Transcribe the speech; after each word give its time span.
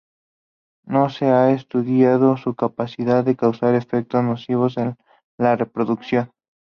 No 0.87 1.11
se 1.11 1.27
ha 1.27 1.51
estudiado 1.51 2.35
su 2.35 2.55
capacidad 2.55 3.23
de 3.23 3.35
causar 3.35 3.75
efectos 3.75 4.23
nocivos 4.23 4.75
a 4.79 4.95
la 5.37 5.55
reproducción. 5.55 6.31